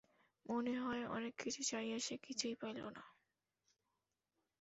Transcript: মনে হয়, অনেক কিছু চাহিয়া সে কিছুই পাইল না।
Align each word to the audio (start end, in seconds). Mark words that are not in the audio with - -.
মনে 0.45 0.73
হয়, 0.79 1.03
অনেক 1.07 1.33
কিছু 1.43 1.61
চাহিয়া 1.63 1.99
সে 1.99 2.15
কিছুই 2.17 2.55
পাইল 2.55 2.79
না। 2.89 3.03